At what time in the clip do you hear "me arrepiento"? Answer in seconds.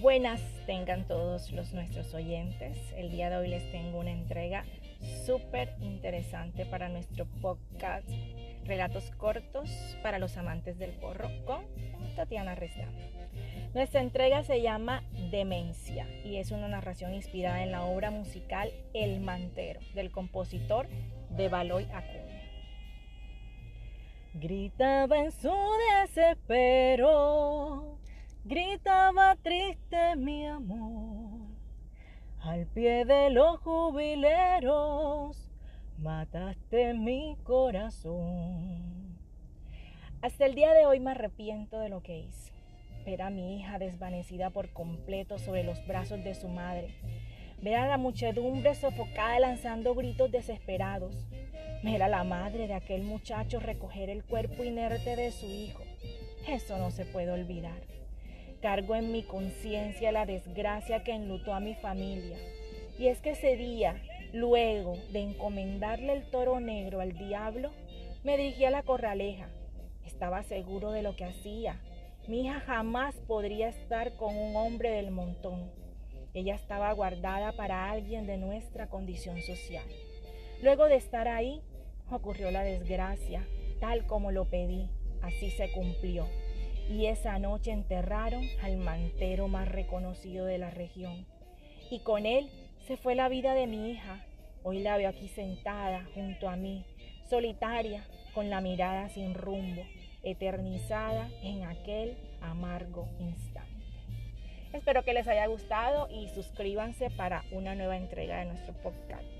41.00-41.80